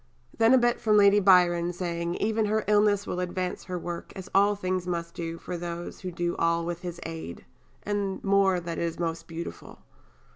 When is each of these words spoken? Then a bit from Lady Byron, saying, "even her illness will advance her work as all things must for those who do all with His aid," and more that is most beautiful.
Then 0.35 0.55
a 0.55 0.57
bit 0.57 0.81
from 0.81 0.97
Lady 0.97 1.19
Byron, 1.19 1.71
saying, 1.73 2.15
"even 2.15 2.45
her 2.45 2.63
illness 2.67 3.05
will 3.05 3.19
advance 3.19 3.65
her 3.65 3.77
work 3.77 4.11
as 4.15 4.29
all 4.33 4.55
things 4.55 4.87
must 4.87 5.19
for 5.39 5.57
those 5.57 5.99
who 5.99 6.11
do 6.11 6.35
all 6.37 6.65
with 6.65 6.81
His 6.81 6.99
aid," 7.05 7.45
and 7.83 8.23
more 8.23 8.59
that 8.59 8.79
is 8.79 8.97
most 8.97 9.27
beautiful. 9.27 9.83